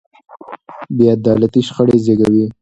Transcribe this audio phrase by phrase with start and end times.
[0.95, 2.45] بې عدالتي شخړې زېږوي